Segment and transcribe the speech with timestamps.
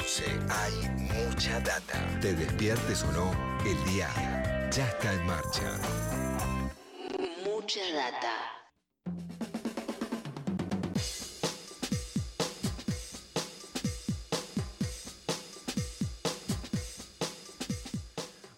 [0.00, 0.24] 14.
[0.48, 0.88] Hay
[1.26, 1.98] mucha data.
[2.20, 3.32] Te despiertes o no,
[3.64, 4.08] el día
[4.70, 5.78] ya está en marcha.
[7.44, 8.59] Mucha data.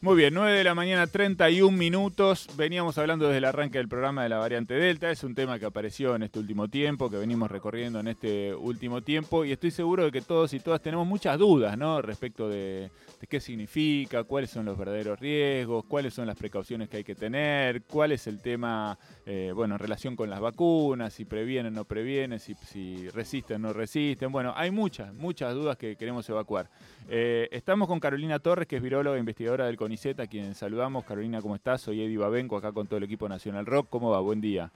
[0.02, 2.48] Muy bien, 9 de la mañana, 31 minutos.
[2.56, 5.12] Veníamos hablando desde el arranque del programa de la variante Delta.
[5.12, 9.02] Es un tema que apareció en este último tiempo, que venimos recorriendo en este último
[9.02, 9.44] tiempo.
[9.44, 12.02] Y estoy seguro de que todos y todas tenemos muchas dudas, ¿no?
[12.02, 16.96] Respecto de, de qué significa, cuáles son los verdaderos riesgos, cuáles son las precauciones que
[16.96, 21.24] hay que tener, cuál es el tema, eh, bueno, en relación con las vacunas, si
[21.24, 24.32] previenen o no previenen, si, si resisten o no resisten.
[24.32, 26.68] Bueno, hay muchas, muchas dudas que queremos evacuar.
[27.08, 31.04] Eh, estamos con Carolina Torres, que es viróloga e investigadora del CONICET, a quien saludamos.
[31.04, 31.82] Carolina, ¿cómo estás?
[31.82, 33.88] Soy Eddie Babenco, acá con todo el equipo Nacional Rock.
[33.90, 34.20] ¿Cómo va?
[34.20, 34.70] Buen día.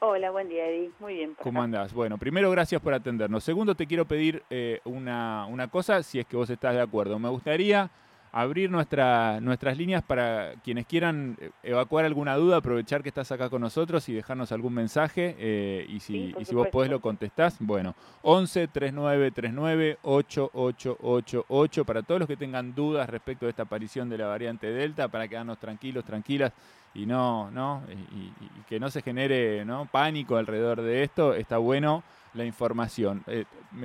[0.00, 0.90] Hola, buen día, Eddie.
[1.00, 1.34] Muy bien.
[1.42, 1.92] ¿Cómo andás?
[1.92, 3.42] Bueno, primero, gracias por atendernos.
[3.42, 7.18] Segundo, te quiero pedir eh, una, una cosa, si es que vos estás de acuerdo.
[7.18, 7.90] Me gustaría
[8.32, 13.48] abrir nuestra, nuestras líneas para quienes quieran eh, evacuar alguna duda, aprovechar que estás acá
[13.50, 15.34] con nosotros y dejarnos algún mensaje.
[15.38, 22.02] eh, y si, Sí, y si vos podés lo contestás, bueno, 11 3939 8888 para
[22.02, 25.58] todos los que tengan dudas respecto de esta aparición de la variante Delta, para quedarnos
[25.58, 26.52] tranquilos, tranquilas
[26.94, 29.86] y no, no, y, y- y que no se genere ¿no?
[29.90, 32.02] pánico alrededor de esto, está bueno
[32.34, 33.22] la información.
[33.26, 33.44] Eh,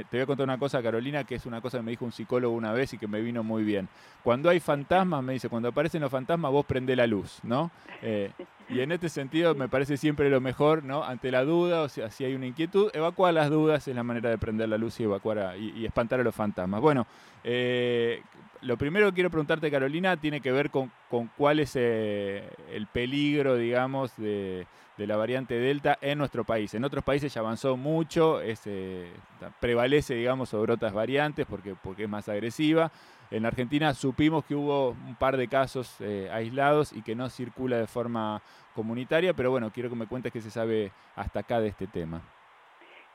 [0.10, 2.12] te voy a contar una cosa, Carolina, que es una cosa que me dijo un
[2.12, 3.90] psicólogo una vez y que me vino muy bien.
[4.24, 7.72] Cuando hay fantasmas, me dice, cuando aparecen los fantasmas, vos prende la luz, ¿no?
[8.02, 8.32] Eh,
[8.70, 11.04] y en este sentido me parece siempre lo mejor, ¿no?
[11.04, 14.30] Ante la duda, o sea, si hay una inquietud, evacuar las dudas es la manera
[14.30, 16.82] de prender la luz y evacuar y espantar a los fantasmas.
[16.82, 17.06] Bueno,
[17.44, 18.22] eh,
[18.64, 22.88] lo primero que quiero preguntarte, Carolina, tiene que ver con, con cuál es eh, el
[22.88, 24.66] peligro, digamos, de,
[24.98, 26.74] de la variante Delta en nuestro país.
[26.74, 29.12] En otros países ya avanzó mucho, es, eh,
[29.60, 32.92] prevalece, digamos, sobre otras variantes porque, porque es más agresiva.
[33.32, 37.78] En Argentina supimos que hubo un par de casos eh, aislados y que no circula
[37.78, 38.42] de forma
[38.76, 42.22] comunitaria, pero bueno, quiero que me cuentes qué se sabe hasta acá de este tema.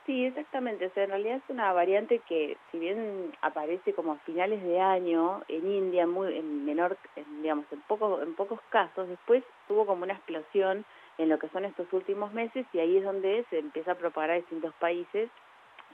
[0.09, 0.87] Sí, exactamente.
[0.87, 4.81] O sea, en realidad es una variante que, si bien aparece como a finales de
[4.81, 9.85] año en India, muy en menor, en, digamos, en pocos en pocos casos, después tuvo
[9.85, 10.83] como una explosión
[11.19, 14.31] en lo que son estos últimos meses y ahí es donde se empieza a propagar
[14.31, 15.29] a distintos países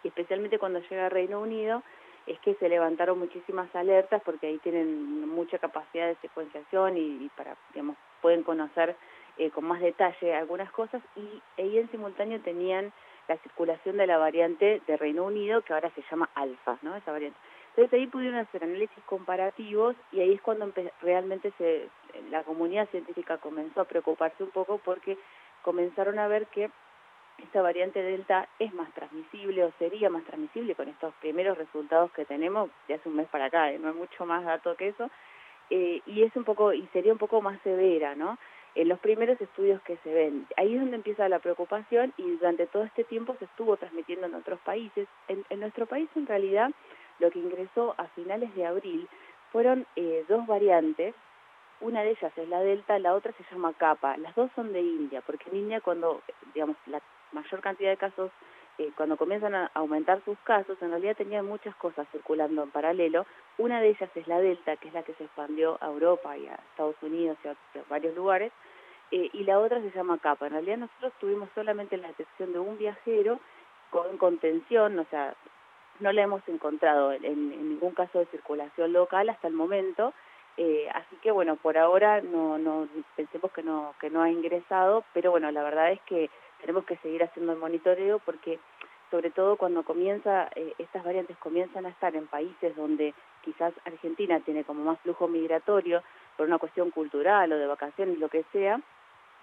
[0.01, 1.83] y especialmente cuando llega a Reino Unido
[2.25, 7.57] es que se levantaron muchísimas alertas porque ahí tienen mucha capacidad de secuenciación y, para,
[7.73, 8.95] digamos, pueden conocer
[9.37, 12.93] eh, con más detalle algunas cosas y ahí en simultáneo tenían
[13.27, 16.95] la circulación de la variante de Reino Unido, que ahora se llama alfa, ¿no?
[16.95, 17.39] Esa variante.
[17.69, 20.71] Entonces ahí pudieron hacer análisis comparativos y ahí es cuando
[21.01, 21.89] realmente se,
[22.29, 25.17] la comunidad científica comenzó a preocuparse un poco porque
[25.61, 26.69] comenzaron a ver que
[27.39, 32.23] esta variante Delta es más transmisible o sería más transmisible con estos primeros resultados que
[32.23, 33.77] tenemos de hace un mes para acá, ¿eh?
[33.77, 35.09] no hay mucho más dato que eso,
[35.69, 38.37] eh, y es un poco, y sería un poco más severa, ¿no?
[38.75, 40.45] En los primeros estudios que se ven.
[40.57, 44.35] Ahí es donde empieza la preocupación y durante todo este tiempo se estuvo transmitiendo en
[44.35, 45.07] otros países.
[45.27, 46.71] En, en nuestro país, en realidad,
[47.19, 49.07] lo que ingresó a finales de abril
[49.51, 51.15] fueron eh, dos variantes.
[51.79, 54.17] Una de ellas es la Delta, la otra se llama Kappa.
[54.17, 56.21] Las dos son de India, porque en India cuando,
[56.53, 58.31] digamos, la mayor cantidad de casos,
[58.77, 63.25] eh, cuando comienzan a aumentar sus casos, en realidad tenían muchas cosas circulando en paralelo.
[63.57, 66.47] Una de ellas es la Delta, que es la que se expandió a Europa y
[66.47, 67.55] a Estados Unidos y a,
[67.89, 68.51] varios lugares,
[69.11, 70.47] eh, y la otra se llama capa.
[70.47, 73.39] En realidad nosotros tuvimos solamente la detección de un viajero
[73.91, 75.35] con contención, o sea,
[75.99, 80.13] no la hemos encontrado en, en ningún caso de circulación local hasta el momento,
[80.57, 85.03] eh, así que bueno, por ahora no, no pensemos que no, que no ha ingresado,
[85.13, 86.29] pero bueno, la verdad es que
[86.61, 88.59] tenemos que seguir haciendo el monitoreo porque
[89.11, 94.39] sobre todo cuando comienza, eh, estas variantes comienzan a estar en países donde quizás Argentina
[94.39, 96.01] tiene como más flujo migratorio
[96.35, 98.81] por una cuestión cultural o de vacaciones, lo que sea,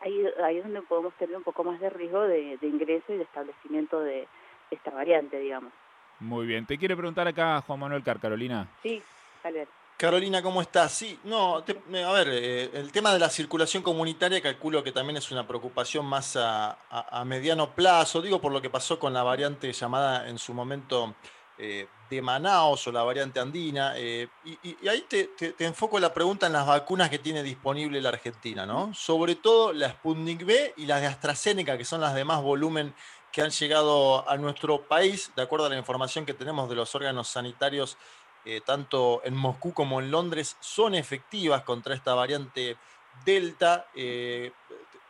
[0.00, 3.16] ahí, ahí es donde podemos tener un poco más de riesgo de, de ingreso y
[3.16, 4.26] de establecimiento de
[4.70, 5.72] esta variante, digamos.
[6.20, 8.68] Muy bien, te quiere preguntar acá Juan Manuel Car, Carolina.
[8.82, 9.02] Sí,
[9.44, 9.81] Albert.
[10.02, 10.90] Carolina, ¿cómo estás?
[10.90, 15.16] Sí, no, te- a ver, eh, el tema de la circulación comunitaria calculo que también
[15.18, 19.12] es una preocupación más a, a- a mediano plazo, digo por lo que pasó con
[19.14, 21.14] la variante llamada en su momento
[21.56, 25.64] eh, de Manaos o la variante andina, eh, y, y- y ahí te, te- te
[25.66, 28.92] enfoco la pregunta en las vacunas que tiene disponible la Argentina, ¿no?
[28.94, 32.92] Sobre todo la Sputnik B y las de AstraZeneca, que son las de más volumen
[33.30, 36.92] que han llegado a nuestro país, de acuerdo a la información que tenemos de los
[36.96, 37.96] órganos sanitarios
[38.44, 42.76] eh, tanto en Moscú como en Londres, son efectivas contra esta variante
[43.24, 43.86] Delta.
[43.94, 44.52] Eh,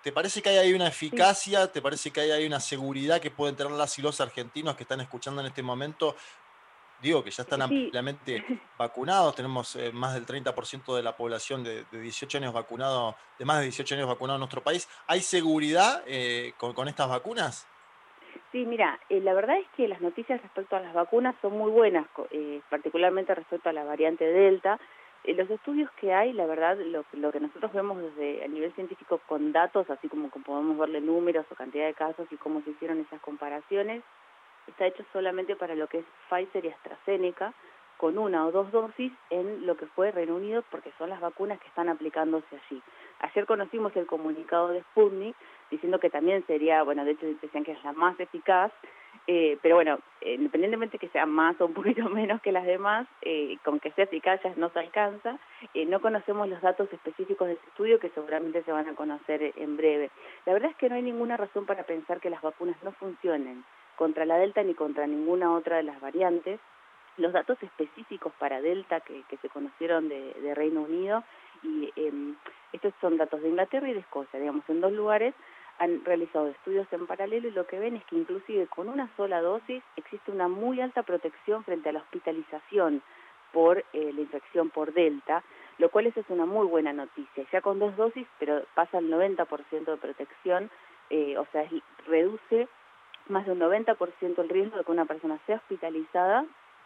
[0.02, 1.70] ¿Te parece que hay ahí una eficacia?
[1.70, 4.82] ¿Te parece que hay ahí una seguridad que pueden tener las y los argentinos que
[4.82, 6.17] están escuchando en este momento
[7.00, 8.44] digo que ya están ampliamente
[8.79, 13.58] vacunados, tenemos eh, más del 30% de la población de, 18 años vacunado, de más
[13.58, 14.88] de 18 años vacunado en nuestro país.
[15.08, 16.05] ¿Hay seguridad
[16.58, 17.67] con, estas vacunas?
[18.52, 21.70] Sí, mira, eh, la verdad es que las noticias respecto a las vacunas son muy
[21.70, 22.06] buenas,
[22.69, 24.78] particularmente respecto a la variante Delta.
[25.25, 29.20] los estudios que hay, la verdad, lo, lo, que nosotros vemos desde a nivel científico
[29.26, 33.00] con datos, así como podemos verle números o cantidad de casos y cómo se hicieron
[33.00, 34.02] esas comparaciones,
[34.66, 37.54] está hecho solamente para lo que es Pfizer y AstraZeneca,
[38.02, 41.60] con una o dos dosis en lo que fue Reino Unido, porque son las vacunas
[41.60, 42.82] que están aplicándose allí.
[43.20, 45.37] Ayer conocimos el comunicado de Sputnik
[45.70, 48.72] diciendo que también sería, bueno, de hecho decían que es la más eficaz,
[49.28, 53.56] eh, pero bueno, independientemente que sea más o un poquito menos que las demás, eh,
[53.64, 55.38] con que sea eficaz ya no se alcanza.
[55.72, 59.52] Eh, no conocemos los datos específicos de ese estudio que seguramente se van a conocer
[59.54, 60.10] en breve.
[60.44, 63.62] La verdad es que no hay ninguna razón para pensar que las vacunas no funcionen
[63.94, 66.58] contra la Delta ni contra ninguna otra de las variantes.
[67.17, 71.25] Los datos específicos para Delta que, se conocieron de, Reino Unido,
[71.62, 72.37] y em,
[72.73, 75.35] estos son datos de Inglaterra y de Escocia, digamos, en dos lugares
[75.79, 79.41] han realizado estudios en paralelo y lo que ven es que inclusive con una sola
[79.41, 83.03] dosis existe una muy alta protección frente a la hospitalización
[83.53, 85.43] por eh, la infección por Delta,
[85.79, 87.44] lo cual es una muy buena noticia.
[87.53, 90.70] Ya con dos dosis, pero pasa el 90% de protección,
[91.11, 91.69] eh, o sea,
[92.06, 92.69] reduce
[93.29, 96.44] más de un 90% el riesgo de que una persona sea hospitalizada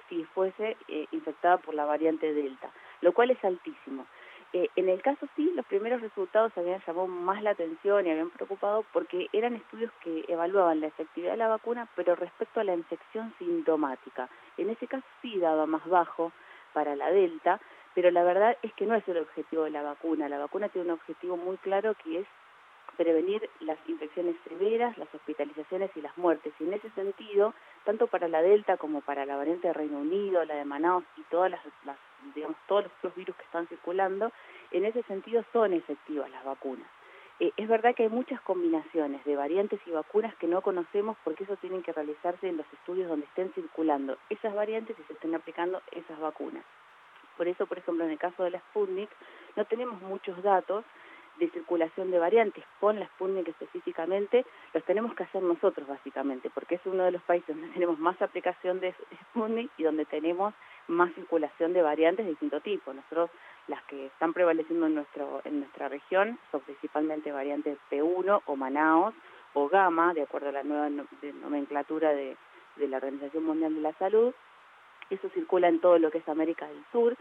[0.08, 2.70] si fuese eh, infectada por la variante Delta,
[3.00, 4.06] lo cual es altísimo.
[4.52, 8.30] Eh, en el caso sí, los primeros resultados habían llamado más la atención y habían
[8.30, 12.74] preocupado porque eran estudios que evaluaban la efectividad de la vacuna, pero respecto a la
[12.74, 14.28] infección sintomática.
[14.56, 16.32] En ese caso sí daba más bajo
[16.72, 17.60] para la Delta,
[17.94, 20.28] pero la verdad es que no es el objetivo de la vacuna.
[20.28, 22.26] La vacuna tiene un objetivo muy claro que es
[22.96, 26.52] prevenir las infecciones severas, las hospitalizaciones y las muertes.
[26.60, 27.54] Y en ese sentido,
[27.86, 31.22] tanto para la Delta como para la variante de Reino Unido, la de Manaus y
[31.30, 31.60] todas las,
[32.34, 34.32] digamos, todos los virus que están circulando,
[34.72, 36.88] en ese sentido son efectivas las vacunas.
[37.38, 41.44] Eh, es verdad que hay muchas combinaciones de variantes y vacunas que no conocemos porque
[41.44, 45.34] eso tienen que realizarse en los estudios donde estén circulando esas variantes y se estén
[45.34, 46.64] aplicando esas vacunas.
[47.36, 49.10] Por eso, por ejemplo, en el caso de la Sputnik,
[49.54, 50.84] no tenemos muchos datos
[51.38, 56.76] de circulación de variantes con la Sputnik específicamente, los tenemos que hacer nosotros básicamente, porque
[56.76, 58.94] es uno de los países donde tenemos más aplicación de
[59.30, 60.54] Sputnik y donde tenemos
[60.88, 62.92] más circulación de variantes de distinto tipo.
[62.92, 63.30] Nosotros
[63.68, 69.14] las que están prevaleciendo en, nuestro, en nuestra región son principalmente variantes P1 o Manaos
[69.54, 70.88] o Gamma, de acuerdo a la nueva
[71.42, 72.36] nomenclatura de,
[72.76, 74.32] de la Organización Mundial de la Salud.
[75.10, 77.16] Eso circula en todo lo que es América del Sur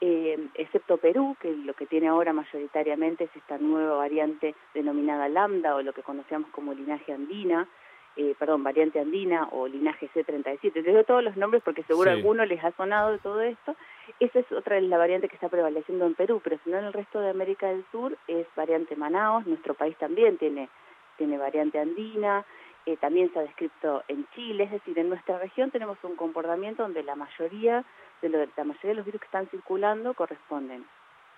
[0.00, 5.74] eh, excepto Perú, que lo que tiene ahora mayoritariamente es esta nueva variante denominada lambda
[5.74, 7.68] o lo que conocemos como linaje andina,
[8.16, 10.72] eh, perdón, variante andina o linaje C37.
[10.72, 13.76] Te digo todos los nombres porque seguro a alguno les ha sonado de todo esto.
[14.18, 16.92] Esa es otra la variante que está prevaleciendo en Perú, pero si no en el
[16.92, 20.68] resto de América del Sur es variante Manaos, nuestro país también tiene,
[21.16, 22.44] tiene variante andina,
[22.88, 26.84] eh, también se ha descrito en Chile, es decir, en nuestra región tenemos un comportamiento
[26.84, 27.84] donde la mayoría
[28.22, 30.86] de la mayoría de los virus que están circulando corresponden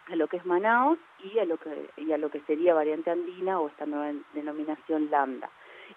[0.06, 3.10] a lo que es Manaos y a lo que y a lo que sería variante
[3.10, 5.50] andina o esta nueva denominación lambda.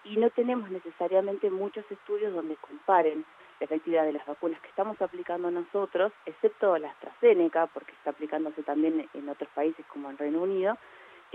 [0.04, 3.24] Y no tenemos necesariamente muchos estudios donde comparen
[3.60, 8.64] la efectividad de las vacunas que estamos aplicando nosotros, excepto la AstraZeneca, porque está aplicándose
[8.64, 10.80] también en otros países como en Reino Unido,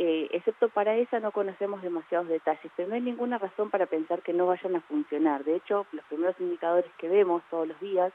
[0.00, 4.23] eh, excepto para esa no conocemos demasiados detalles, pero no hay ninguna razón para pensar
[4.23, 5.43] que no vayan a funcionar.
[5.43, 8.12] De hecho, los primeros indicadores que vemos todos los días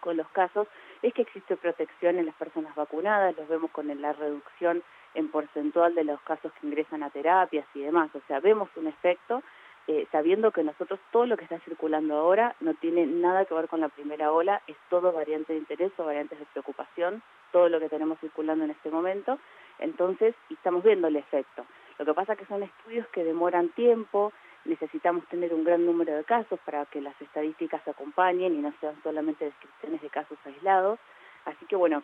[0.00, 0.68] con los casos
[1.00, 4.82] es que existe protección en las personas vacunadas, los vemos con la reducción
[5.14, 8.86] en porcentual de los casos que ingresan a terapias y demás, o sea, vemos un
[8.86, 9.42] efecto
[9.88, 13.68] eh, sabiendo que nosotros todo lo que está circulando ahora no tiene nada que ver
[13.68, 17.80] con la primera ola, es todo variante de interés o variantes de preocupación, todo lo
[17.80, 19.38] que tenemos circulando en este momento,
[19.78, 21.64] entonces estamos viendo el efecto.
[21.98, 24.32] Lo que pasa es que son estudios que demoran tiempo,
[24.64, 28.94] necesitamos tener un gran número de casos para que las estadísticas acompañen y no sean
[29.02, 30.98] solamente descripciones de casos aislados.
[31.44, 32.02] Así que bueno,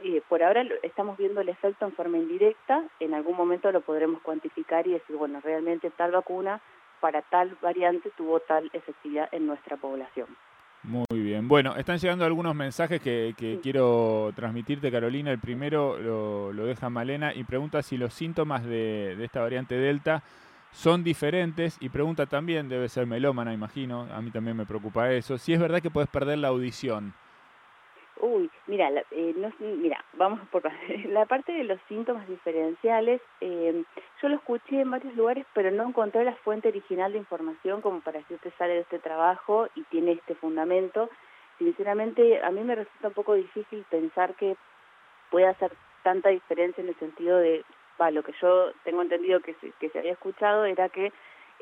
[0.00, 4.20] eh, por ahora estamos viendo el efecto en forma indirecta, en algún momento lo podremos
[4.22, 6.60] cuantificar y decir, bueno, realmente tal vacuna
[7.00, 10.28] para tal variante tuvo tal efectividad en nuestra población.
[10.84, 11.48] Muy bien.
[11.48, 15.30] Bueno, están llegando algunos mensajes que, quiero transmitirte, Carolina.
[15.30, 19.76] El primero lo, lo, deja Malena y pregunta si los síntomas de, de esta variante
[19.76, 20.22] Delta
[20.74, 25.38] son diferentes y pregunta también, debe ser melómana, imagino, a mí también me preocupa eso,
[25.38, 27.14] si es verdad que puedes perder la audición.
[28.20, 30.62] Uy, mira, eh, no, mira, vamos por
[31.08, 33.20] la parte de los síntomas diferenciales.
[33.40, 33.84] Eh,
[34.22, 38.00] yo lo escuché en varios lugares, pero no encontré la fuente original de información como
[38.00, 41.10] para decirte sale de este trabajo y tiene este fundamento.
[41.58, 44.56] sinceramente a mí me resulta un poco difícil pensar que
[45.30, 47.64] pueda hacer tanta diferencia en el sentido de,
[48.00, 51.12] va, lo que yo tengo entendido que se, que se había escuchado era que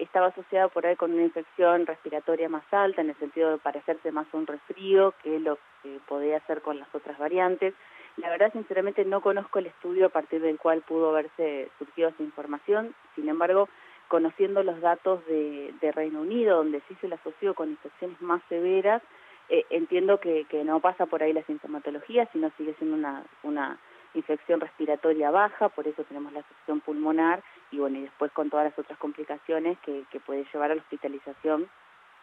[0.02, 4.12] estaba asociado por ahí con una infección respiratoria más alta, en el sentido de parecerse
[4.12, 7.74] más a un resfrío que lo que podía hacer con las otras variantes.
[8.16, 12.22] La verdad, sinceramente, no conozco el estudio a partir del cual pudo haberse surgido esa
[12.22, 12.94] información.
[13.14, 13.68] Sin embargo,
[14.08, 18.42] conociendo los datos de, de Reino Unido, donde sí se le asoció con infecciones más
[18.48, 19.02] severas,
[19.48, 23.78] eh, entiendo que, que no pasa por ahí la sintomatología, sino sigue siendo una, una
[24.14, 28.66] infección respiratoria baja, por eso tenemos la afección pulmonar y bueno, y después con todas
[28.66, 31.68] las otras complicaciones que, que puede llevar a la hospitalización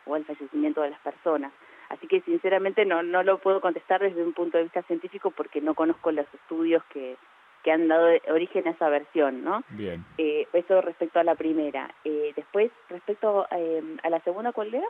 [0.06, 1.52] o al fallecimiento de las personas.
[1.90, 5.60] Así que sinceramente no, no lo puedo contestar desde un punto de vista científico porque
[5.60, 7.18] no conozco los estudios que,
[7.64, 9.64] que han dado origen a esa versión, ¿no?
[9.70, 10.06] Bien.
[10.20, 11.94] Eh, eso respecto a la primera.
[12.06, 14.88] Eh, después, respecto eh, a la segunda, ¿cuál era?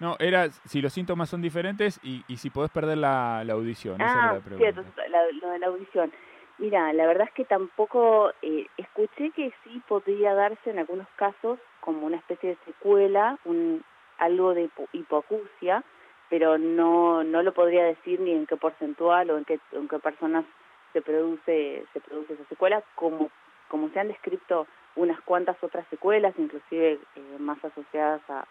[0.00, 4.00] No, era si los síntomas son diferentes y, y si podés perder la, la audición.
[4.00, 4.72] Esa era Ah, la pregunta.
[4.82, 6.12] cierto, la- lo de la audición.
[6.58, 11.58] Mira, la verdad es que tampoco eh, escuché que sí podría darse en algunos casos
[11.80, 13.82] como una especie de secuela, un
[14.18, 15.84] algo de hipo- hipoacusia,
[16.28, 19.98] pero no no lo podría decir ni en qué porcentual o en qué en qué
[20.00, 20.44] personas
[20.92, 23.30] se produce se produce esa secuela, como
[23.68, 28.44] como se han descrito unas cuantas otras secuelas, inclusive eh, más asociadas a,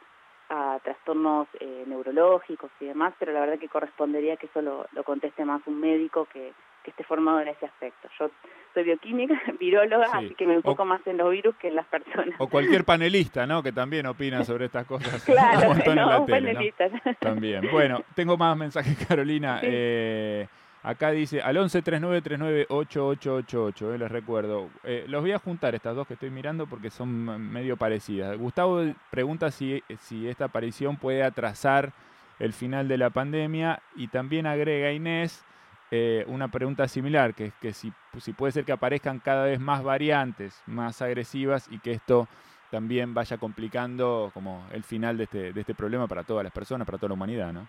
[0.50, 5.04] a trastornos eh, neurológicos y demás, pero la verdad que correspondería que eso lo, lo
[5.04, 6.54] conteste más un médico que,
[6.88, 8.08] que esté formado en ese aspecto.
[8.17, 8.32] Yo
[8.74, 10.12] soy bioquímica, viróloga, Sí.
[10.27, 12.34] así que me enfoco O- más en los virus que en las personas.
[12.39, 13.62] O cualquier panelista, ¿no?
[13.62, 15.13] Que también opina sobre estas cosas.
[15.27, 16.60] un claro, en no, la un tele, ¿no?
[16.60, 16.89] panelista.
[17.20, 17.67] También.
[17.74, 19.60] Bueno, tengo más mensajes, Carolina.
[19.60, 19.67] Sí.
[19.70, 20.48] Eh,
[20.84, 24.70] acá dice al 11 39 39 8888, eh, les recuerdo.
[24.86, 28.38] Eh, los voy a juntar estas dos que estoy mirando porque son medio parecidas.
[28.38, 31.91] Gustavo pregunta si, si esta aparición puede atrasar
[32.39, 35.44] el final de la pandemia y también agrega Inés
[35.91, 39.60] eh, una pregunta similar, que es que si, si puede ser que aparezcan cada vez
[39.60, 42.27] más variantes, más agresivas y que esto
[42.72, 46.86] también vaya complicando como el final de este, de este problema para todas las personas,
[46.86, 47.67] para toda la humanidad, ¿no?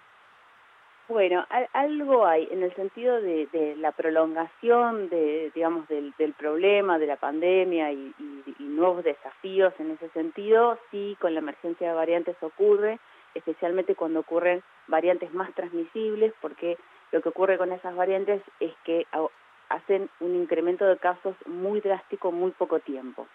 [1.09, 3.49] Bueno, al- algo hay en el sentido de,
[3.79, 8.15] la prolongación de, digamos, del, del problema, de la pandemia y
[8.59, 10.79] nuevos desafíos en ese sentido.
[10.91, 12.99] Sí, con la emergencia de variantes ocurre,
[13.35, 16.77] especialmente cuando ocurren variantes más transmisibles, porque
[17.13, 19.07] lo que ocurre con esas variantes es que
[19.69, 23.27] hacen un incremento de casos muy drástico muy poco tiempo.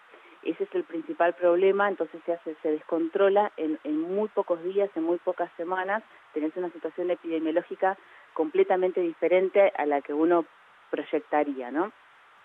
[0.42, 4.90] Ese es el principal problema, entonces se hace, se descontrola en, en muy pocos días,
[4.94, 6.02] en muy pocas semanas,
[6.34, 7.96] tenés una situación epidemiológica
[8.34, 10.44] completamente diferente a la que uno
[10.90, 11.92] proyectaría, ¿no?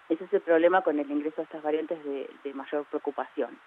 [0.07, 3.59] Ese es el problema con el ingreso de estas variantes de, de mayor preocupación.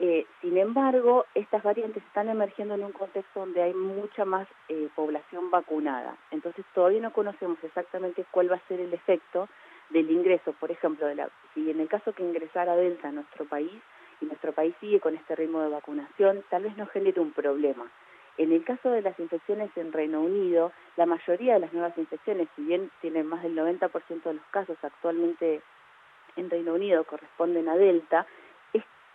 [0.00, 4.88] Eh, sin embargo, estas variantes están emergiendo en un contexto donde hay mucha más eh,
[4.94, 6.16] población vacunada.
[6.30, 9.48] Entonces, todavía no conocemos exactamente cuál va a ser el efecto
[9.90, 13.44] del ingreso, por ejemplo, de la, si en el caso que ingresara Delta a nuestro
[13.44, 13.72] país
[14.20, 17.88] y nuestro país sigue con este ritmo de vacunación, tal vez no genere un problema.
[18.36, 22.48] En el caso de las infecciones en Reino Unido, la mayoría de las nuevas infecciones,
[22.56, 25.62] si bien tienen más del 90% de los casos actualmente
[26.36, 28.26] en Reino Unido corresponden a Delta,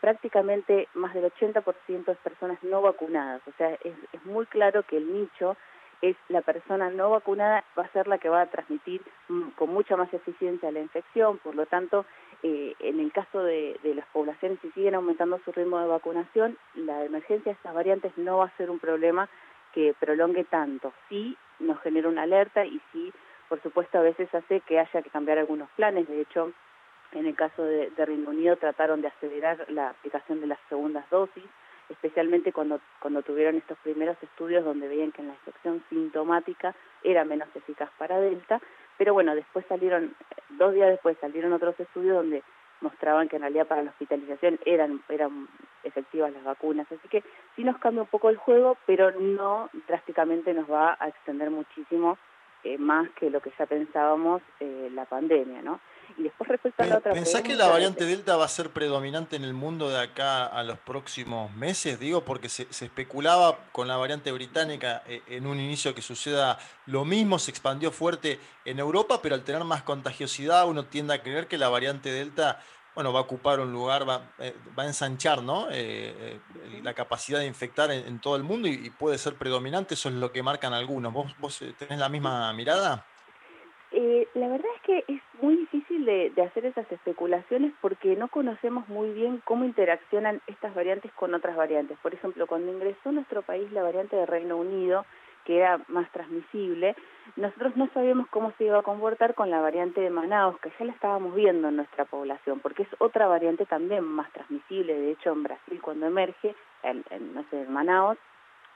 [0.02, 3.42] prácticamente más del 80% de personas no vacunadas.
[3.48, 5.58] O sea, es, es muy claro que el nicho
[6.02, 9.70] es la persona no vacunada va a ser la que va a transmitir mm, con
[9.70, 12.06] mucha más eficiencia la infección, por lo tanto,
[12.42, 16.58] eh, en el caso de, de las poblaciones, si siguen aumentando su ritmo de vacunación,
[16.76, 19.30] la emergencia de estas variantes no va a ser un problema
[19.74, 20.94] que prolongue tanto.
[21.10, 23.12] Sí nos genera una alerta y sí,
[23.50, 26.08] por supuesto, a veces hace que haya que cambiar algunos planes.
[26.08, 26.54] De hecho,
[27.14, 31.10] en el caso de, de Reino Unido trataron de acelerar la aplicación de las segundas
[31.10, 31.44] dosis,
[31.90, 37.26] especialmente cuando, cuando tuvieron estos primeros estudios donde veían que en la infección sintomática era
[37.26, 38.62] menos eficaz para Delta,
[38.98, 40.14] pero bueno, después salieron,
[40.50, 42.44] dos días después salieron otros estudios donde
[42.82, 45.48] mostraban que en realidad para la hospitalización eran, eran
[45.84, 47.24] efectivas las vacunas, así que
[47.56, 52.18] sí nos cambia un poco el juego, pero no drásticamente nos va a extender muchísimo
[52.64, 55.80] eh, más que lo que ya pensábamos eh, la pandemia, ¿no?
[56.20, 59.38] Y después respecto a la otra ¿Pensás que la variante Delta va a ser predominante
[59.38, 61.98] en el mundo de acá a los próximos meses?
[61.98, 66.60] Digo, porque se, se especulaba con la variante británica eh, en un inicio que suceda
[66.88, 71.24] lo mismo, se expandió fuerte en Europa, pero al tener más contagiosidad uno tiende a
[71.24, 72.60] creer que la variante Delta,
[72.96, 75.70] bueno, va a ocupar un lugar, va, eh, va a ensanchar, ¿no?
[75.72, 79.36] Eh, eh, la capacidad de infectar en, en todo el mundo y, y puede ser
[79.36, 81.14] predominante, eso es lo que marcan algunos.
[81.14, 83.06] ¿Vos, vos tenés la misma mirada?
[83.92, 88.88] Eh, la verdad es que es muy difícil de, hacer esas especulaciones porque no conocemos
[88.88, 91.98] muy bien cómo interaccionan estas variantes con otras variantes.
[92.00, 95.06] Por ejemplo, cuando ingresó a nuestro país la variante de Reino Unido,
[95.44, 96.96] que era más transmisible,
[97.36, 100.86] nosotros no sabíamos cómo se iba a comportar con la variante de Manaus, que ya
[100.86, 104.94] la estábamos viendo en nuestra población, porque es otra variante también más transmisible.
[104.94, 107.04] De hecho, en Brasil cuando emerge, en,
[107.34, 108.18] no sé, en Manaus,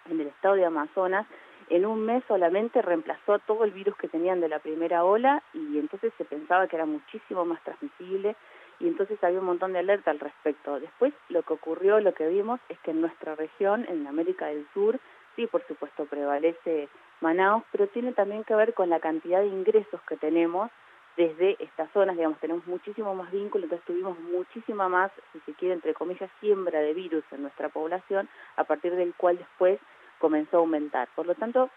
[0.10, 1.28] en el estado de Amazonas,
[1.70, 5.78] en un mes solamente reemplazó todo el virus que tenían de la primera ola y
[5.78, 8.36] entonces se pensaba que era muchísimo más transmisible
[8.80, 10.80] y entonces había un montón de alerta al respecto.
[10.80, 14.68] Después lo que ocurrió, lo que vimos es que en nuestra región, en América del
[14.74, 15.00] Sur,
[15.36, 16.90] sí, por supuesto, prevalece
[17.22, 20.70] Manaus, pero tiene también que ver con la cantidad de ingresos que tenemos
[21.16, 25.76] desde estas zonas, digamos, tenemos muchísimo más vínculo, entonces tuvimos muchísima más, si se quiere,
[25.76, 29.80] entre comillas, siembra de virus en nuestra población, a partir del cual después
[30.24, 31.10] comenzó a aumentar.
[31.18, 31.70] Por lo tanto,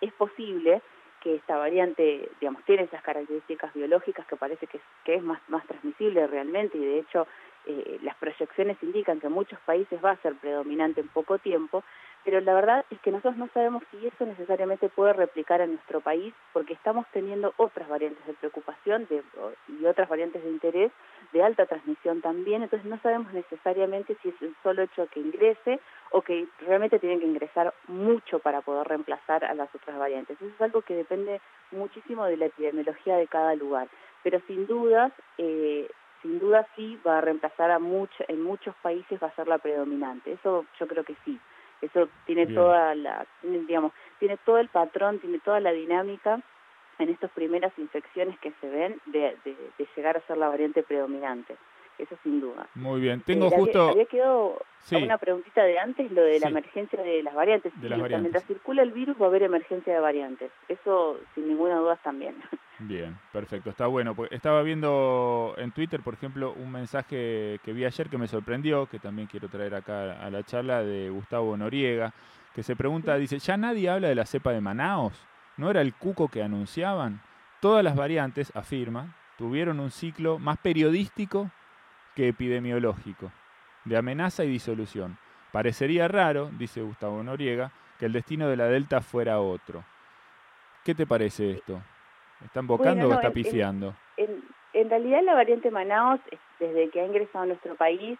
[0.00, 0.80] es posible
[1.20, 5.38] que esta variante, digamos, tiene esas características biológicas que parece que es, que es más,
[5.48, 7.26] más transmisible realmente y de hecho
[7.66, 11.84] eh, las proyecciones indican que en muchos países va a ser predominante en poco tiempo,
[12.24, 16.00] pero la verdad es que nosotros no sabemos si eso necesariamente puede replicar en nuestro
[16.00, 19.22] país porque estamos teniendo otras variantes de preocupación de,
[19.68, 20.90] y otras variantes de interés
[21.32, 25.80] de alta transmisión también, entonces no sabemos necesariamente si es el solo hecho que ingrese
[26.10, 30.40] o que realmente tienen que ingresar mucho para poder reemplazar a las otras variantes.
[30.40, 31.40] Eso es algo que depende
[31.72, 33.88] muchísimo de la epidemiología de cada lugar,
[34.22, 35.90] pero sin dudas, eh,
[36.22, 39.58] sin duda sí va a reemplazar a mucho, en muchos países va a ser la
[39.58, 41.38] predominante, eso yo creo que sí.
[41.80, 46.40] Eso tiene toda la, digamos, tiene todo el patrón, tiene toda la dinámica
[46.98, 51.56] en estas primeras infecciones que se ven de, de, llegar a ser la variante predominante.
[51.98, 52.66] Eso sin duda.
[52.74, 53.20] Muy bien.
[53.20, 53.90] Tengo eh, justo...
[53.90, 54.60] Había, quedado
[54.92, 57.72] una preguntita de antes, lo de la emergencia de las variantes.
[57.80, 58.22] De las variantes.
[58.22, 60.50] Mientras circula el virus va a haber emergencia de variantes.
[60.68, 62.34] Eso sin ninguna duda también.
[62.80, 64.14] Bien, perfecto, está bueno.
[64.14, 68.86] Pues estaba viendo en Twitter, por ejemplo, un mensaje que vi ayer que me sorprendió,
[68.86, 72.12] que también quiero traer acá a la charla, de Gustavo Noriega,
[72.52, 75.24] que se pregunta, dice, ¿ya nadie habla de la cepa de Manaos?
[75.56, 77.22] ¿No era el cuco que anunciaban?
[77.60, 81.50] Todas las variantes, afirma, tuvieron un ciclo más periodístico
[82.14, 83.32] que epidemiológico,
[83.84, 85.18] de amenaza y disolución.
[85.52, 89.84] Parecería raro, dice Gustavo Noriega, que el destino de la Delta fuera otro.
[90.84, 91.80] ¿Qué te parece esto?
[92.44, 93.94] ¿Está invocando o está pifiando?
[94.16, 96.20] En, realidad la variante Manaos,
[96.58, 98.18] desde que ha ingresado a nuestro país,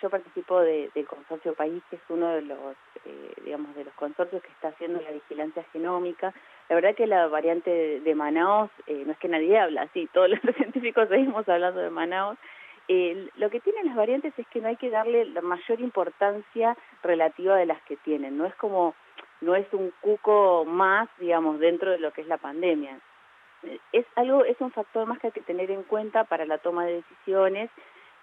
[0.00, 4.40] yo, participo del Consorcio País, que es uno de los, eh, digamos, de los consorcios
[4.42, 6.32] que está haciendo la vigilancia genómica.
[6.68, 10.30] La verdad que la variante de, Manaos, eh, no es que nadie habla, sí, todos
[10.30, 11.90] los científicos seguimos hablando de
[12.88, 16.76] Manaos, lo que tienen las variantes es que no hay que darle la mayor importancia
[17.02, 18.94] relativa de las que tienen, no es como,
[19.40, 23.00] no es un cuco más, digamos, dentro de lo que es la pandemia
[23.92, 26.84] es algo, es un factor más que hay que tener en cuenta para la toma
[26.86, 27.70] de decisiones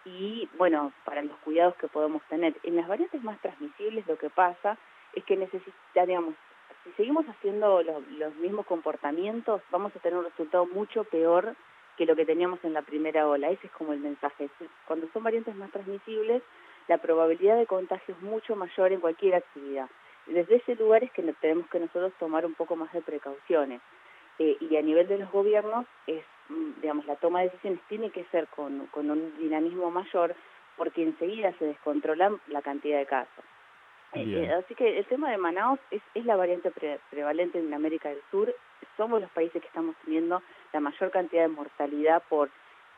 [0.05, 2.55] y, bueno, para los cuidados que podemos tener.
[2.63, 4.77] En las variantes más transmisibles lo que pasa
[5.13, 6.35] es que necesitaríamos,
[6.83, 11.55] si seguimos haciendo los, mismos comportamientos, vamos a tener un resultado mucho peor
[11.99, 13.49] que lo que teníamos en la primera ola.
[13.49, 14.49] Ese es como el mensaje.
[14.87, 16.41] Cuando son variantes más transmisibles,
[16.87, 19.89] la probabilidad de contagio es mucho mayor en cualquier actividad.
[20.25, 23.81] Desde ese lugar es que tenemos que nosotros tomar un poco más de precauciones.
[24.39, 28.09] Eh, y a nivel de los gobiernos es mm, digamos la toma de decisiones tiene
[28.11, 30.33] que ser con, con un dinamismo mayor
[30.77, 33.43] porque enseguida se descontrola la cantidad de casos
[34.13, 36.71] eh, eh, así que el tema de Manaus es, es la variante
[37.09, 38.55] prevalente en América del Sur
[38.97, 40.41] somos los países que estamos teniendo
[40.73, 42.49] la mayor cantidad de mortalidad por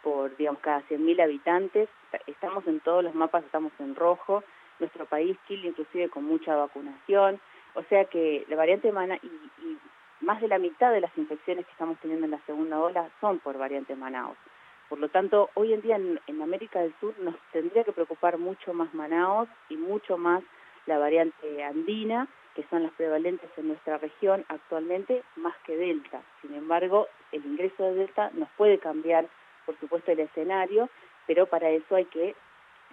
[0.04, 1.88] por digamos cada 100.000 habitantes.
[2.26, 4.44] Estamos en todos los mapas estamos en rojo.
[4.80, 7.39] Nuestro país Chile inclusive con mucha vacunación.
[7.76, 9.78] O sea que la variante Manaus y
[10.22, 13.39] más de la mitad de las infecciones que estamos teniendo en la segunda ola son
[13.39, 14.38] por variante Manaus.
[14.89, 18.74] Por lo tanto, hoy en día en, América del Sur nos tendría que preocupar mucho
[18.74, 20.44] más Manaus y mucho más
[20.86, 26.21] la variante andina, que son las prevalentes en nuestra región actualmente, más que Delta.
[26.41, 29.27] Sin embargo, el ingreso de Delta nos puede cambiar,
[29.65, 30.89] por supuesto, el escenario,
[31.27, 32.35] pero para eso hay que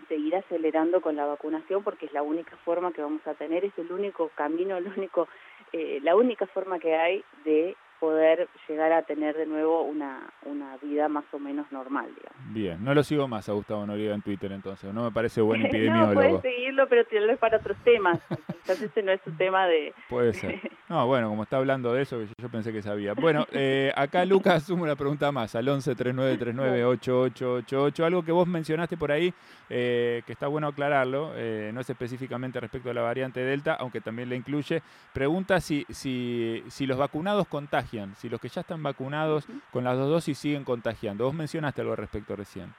[0.08, 3.76] seguir acelerando con la vacunación porque es la única forma que vamos a tener, es
[3.78, 5.28] el único camino, el único
[5.72, 10.76] eh, la única forma que hay de poder llegar a tener de nuevo una, una
[10.78, 12.52] vida más o menos normal, digamos.
[12.52, 15.62] Bien, no lo sigo más a Gustavo Noriega en Twitter entonces, no me parece buen
[15.66, 16.14] epidemiólogo.
[16.14, 18.20] no, puedes seguirlo, pero es para otros temas,
[18.52, 19.94] quizás ese no es su tema de...
[20.08, 20.60] Puede ser.
[20.88, 23.12] No, bueno, como está hablando de eso, yo, pensé que sabía.
[23.12, 28.48] Bueno, eh, acá Lucas suma una pregunta más, al 11 3939 8888, algo que vos
[28.48, 29.34] mencionaste por ahí,
[29.68, 34.00] eh, que está bueno aclararlo, eh, no es específicamente respecto a la variante Delta, aunque
[34.00, 38.82] también la incluye, pregunta si, si, si los vacunados contagian si los que ya están
[38.82, 41.24] vacunados con las dos dosis siguen contagiando.
[41.24, 42.72] Vos mencionaste algo al respecto recién.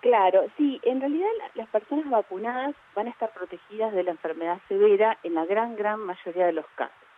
[0.00, 5.18] Claro, sí, en realidad las personas vacunadas van a estar protegidas de la enfermedad severa
[5.22, 7.09] en la gran, gran mayoría de los casos.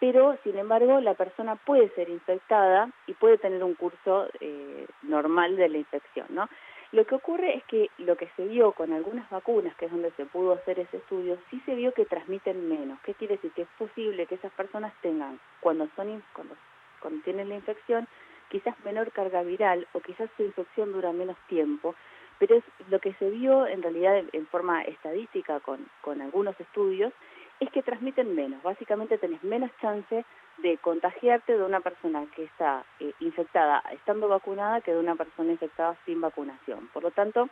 [0.00, 5.56] Pero sin embargo la persona puede ser infectada y puede tener un curso eh, normal
[5.56, 6.48] de la infección, ¿no?
[6.92, 10.10] Lo que ocurre es que lo que se vio con algunas vacunas, que es donde
[10.10, 13.00] se pudo hacer ese estudio, sí se vio que transmiten menos.
[13.00, 13.50] ¿Qué quiere decir?
[13.52, 16.54] Que es posible que esas personas tengan, cuando, son, cuando,
[17.00, 18.06] cuando tienen la infección,
[18.50, 21.94] quizás menor carga viral o quizás su infección dura menos tiempo,
[22.38, 27.14] pero es lo que se vio en realidad en forma estadística con, con algunos estudios,
[27.62, 28.60] es que transmiten menos.
[28.62, 30.24] Básicamente tenés menos chance
[30.58, 35.52] de contagiarte de una persona que está eh, infectada estando vacunada que de una persona
[35.52, 36.88] infectada sin vacunación.
[36.92, 37.48] Por lo tanto,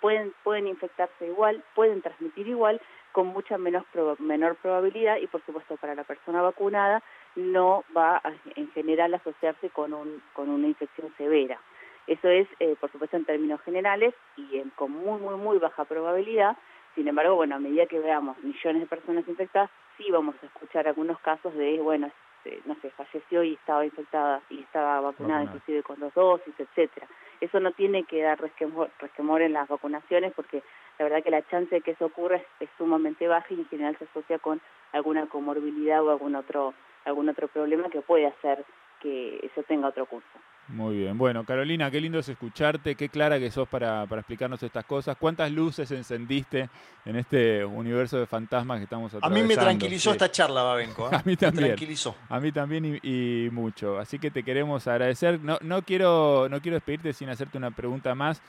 [0.00, 3.84] pueden, pueden infectarse igual, pueden transmitir igual, con mucha menos
[4.20, 7.02] menor probabilidad y por supuesto para la persona vacunada
[7.34, 11.58] no va a, en general a asociarse con, un, con una infección severa.
[12.06, 15.84] Eso es, eh, por supuesto, en términos generales y en, con muy, muy, muy baja
[15.84, 16.56] probabilidad.
[16.94, 20.86] Sin embargo, bueno, a medida que veamos millones de personas infectadas, sí vamos a escuchar
[20.86, 22.10] algunos casos de, bueno,
[22.44, 27.06] este, no sé, falleció y estaba infectada y estaba vacunada, inclusive con dos dosis, etcétera.
[27.40, 30.62] Eso no tiene que dar resquemor, en las vacunaciones porque
[30.98, 33.96] la verdad que la chance de que eso ocurra es, sumamente baja y en general
[33.98, 34.60] se asocia con
[34.92, 36.74] alguna comorbilidad o algún otro
[37.04, 38.64] algún otro problema que puede hacer
[39.00, 40.38] que eso tenga otro curso.
[40.68, 41.18] Muy bien.
[41.18, 45.16] Bueno, Carolina, qué lindo es escucharte, qué clara que sos para, para explicarnos estas cosas.
[45.18, 46.70] ¿Cuántas luces encendiste
[47.04, 49.36] en este universo de fantasmas que estamos atravesando?
[49.36, 51.06] A mí me tranquilizó esta charla, Babenco.
[51.06, 51.10] ¿eh?
[51.16, 51.62] A mí también.
[51.62, 52.16] Me tranquilizó.
[52.28, 53.98] A mí también y, mucho.
[53.98, 55.40] Así que te queremos agradecer.
[55.40, 58.40] No, no, quiero, no quiero despedirte sin hacerte una pregunta más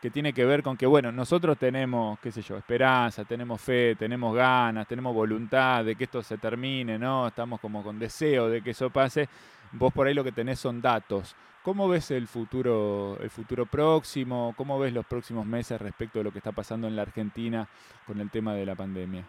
[0.00, 3.94] que tiene que ver con que, bueno, nosotros tenemos, qué sé yo, esperanza, tenemos fe,
[3.94, 7.28] tenemos ganas, tenemos voluntad de que esto se termine, ¿no?
[7.28, 9.28] Estamos como con deseo de que eso pase.
[9.70, 11.36] Vos por ahí lo que tenés son datos.
[11.62, 14.52] ¿Cómo ves el futuro, el futuro próximo?
[14.56, 17.68] ¿Cómo ves los próximos meses respecto de lo que está pasando en la Argentina
[18.04, 19.24] con el tema de la pandemia?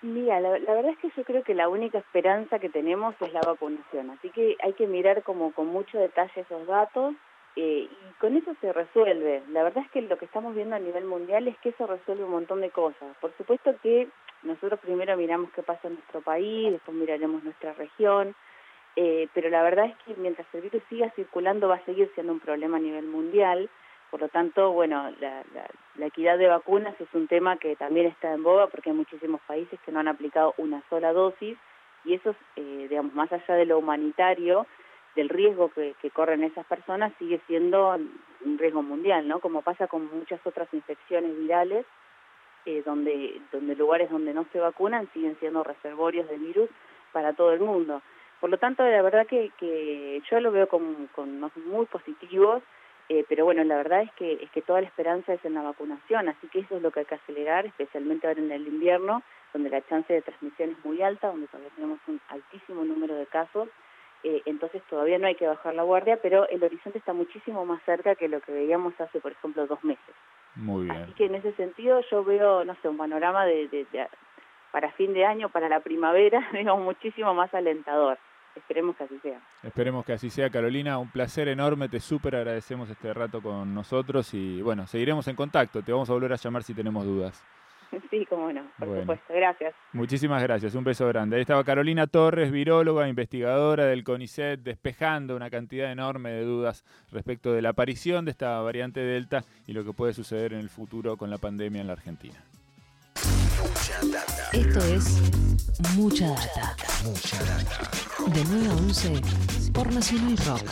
[0.00, 3.40] Mira, la, verdad es que yo creo que la única esperanza que tenemos es la
[3.40, 7.14] vacunación, así que hay que mirar como con mucho detalle esos datos
[7.56, 9.42] eh, y con eso se resuelve.
[9.50, 12.24] La verdad es que lo que estamos viendo a nivel mundial es que eso resuelve
[12.24, 13.14] un montón de cosas.
[13.20, 14.08] Por supuesto que
[14.42, 18.34] nosotros primero miramos qué pasa en nuestro país, después miraremos nuestra región,
[18.96, 22.32] eh, pero la verdad es que mientras el virus siga circulando va a seguir siendo
[22.32, 23.68] un problema a nivel mundial.
[24.10, 25.44] Por lo tanto, bueno, la,
[26.06, 29.78] equidad de vacunas es un tema que también está en boga porque hay muchísimos países
[29.84, 31.58] que no han aplicado una sola dosis
[32.04, 34.66] y eso, eh, digamos, más allá de lo humanitario,
[35.16, 37.98] del riesgo que, corren esas personas, sigue siendo
[38.44, 39.40] un riesgo mundial, ¿no?
[39.40, 41.84] Como pasa con muchas otras infecciones virales,
[42.64, 46.70] eh, donde, donde lugares donde no se vacunan siguen siendo reservorios de virus
[47.12, 48.02] para todo el mundo.
[48.46, 52.62] Por lo tanto, la verdad que, que yo lo veo con, con muy positivos,
[53.08, 55.62] eh, pero bueno, la verdad es que, es que toda la esperanza es en la
[55.62, 59.24] vacunación, así que eso es lo que hay que acelerar, especialmente ahora en el invierno,
[59.52, 63.26] donde la chance de transmisión es muy alta, donde todavía tenemos un altísimo número de
[63.26, 63.68] casos,
[64.22, 67.82] eh, entonces todavía no hay que bajar la guardia, pero el horizonte está muchísimo más
[67.82, 70.14] cerca que lo que veíamos hace, por ejemplo, dos meses.
[70.54, 70.98] Muy bien.
[70.98, 73.66] Así que en ese sentido yo veo, no sé, un panorama de
[74.76, 78.18] para fin de año, para la primavera, digamos, muchísimo más alentador.
[78.56, 79.40] Esperemos que así sea.
[79.62, 80.98] Esperemos que así sea, Carolina.
[80.98, 85.82] Un placer enorme, te súper agradecemos este rato con nosotros y bueno, seguiremos en contacto.
[85.82, 87.44] Te vamos a volver a llamar si tenemos dudas.
[88.10, 89.32] Sí, cómo no, por supuesto.
[89.34, 89.74] Gracias.
[89.92, 91.36] Muchísimas gracias, un beso grande.
[91.36, 97.52] Ahí estaba Carolina Torres, viróloga, investigadora del CONICET, despejando una cantidad enorme de dudas respecto
[97.52, 101.16] de la aparición de esta variante Delta y lo que puede suceder en el futuro
[101.16, 102.36] con la pandemia en la Argentina.
[104.52, 105.04] Esto es
[105.96, 106.76] Mucha Data.
[107.04, 107.90] Mucha Data.
[108.32, 109.20] De 9 a 11
[109.72, 110.62] por Nacional Rock.